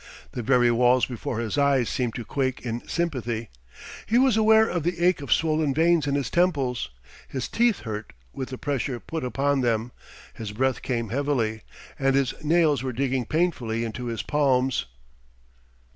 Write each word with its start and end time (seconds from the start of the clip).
The 0.31 0.41
very 0.41 0.71
walls 0.71 1.05
before 1.05 1.37
his 1.39 1.59
eyes 1.59 1.87
seemed 1.87 2.15
to 2.15 2.25
quake 2.25 2.61
in 2.61 2.87
sympathy. 2.87 3.51
He 4.07 4.17
was 4.17 4.35
aware 4.35 4.67
of 4.67 4.81
the 4.81 4.97
ache 4.99 5.21
of 5.21 5.31
swollen 5.31 5.75
veins 5.75 6.07
in 6.07 6.15
his 6.15 6.31
temples, 6.31 6.89
his 7.27 7.47
teeth 7.47 7.81
hurt 7.81 8.11
with 8.33 8.49
the 8.49 8.57
pressure 8.57 8.99
put 8.99 9.23
upon 9.23 9.61
them, 9.61 9.91
his 10.33 10.53
breath 10.53 10.81
came 10.81 11.09
heavily, 11.09 11.61
and 11.99 12.15
his 12.15 12.33
nails 12.43 12.81
were 12.81 12.93
digging 12.93 13.25
painfully 13.25 13.83
into 13.85 14.05
his 14.05 14.23
palms. 14.23 14.87